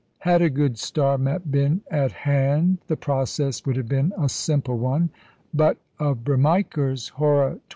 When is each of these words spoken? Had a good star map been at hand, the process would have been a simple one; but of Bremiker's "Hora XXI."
Had 0.21 0.41
a 0.41 0.49
good 0.49 0.79
star 0.79 1.19
map 1.19 1.43
been 1.51 1.81
at 1.91 2.11
hand, 2.11 2.79
the 2.87 2.97
process 2.97 3.63
would 3.67 3.75
have 3.75 3.87
been 3.87 4.13
a 4.19 4.29
simple 4.29 4.79
one; 4.79 5.11
but 5.53 5.77
of 5.99 6.23
Bremiker's 6.23 7.09
"Hora 7.09 7.57
XXI." 7.57 7.59